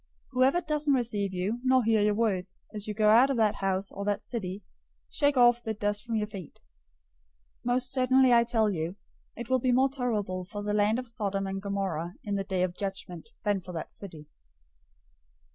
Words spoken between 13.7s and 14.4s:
that city.